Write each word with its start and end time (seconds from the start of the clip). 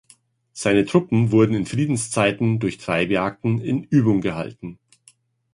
Seine 0.51 0.85
Truppen 0.87 1.31
wurden 1.31 1.53
in 1.53 1.67
Friedenszeiten 1.67 2.57
durch 2.57 2.79
Treibjagden 2.79 3.61
in 3.61 3.83
Übung 3.83 4.21
gehalten. 4.21 4.79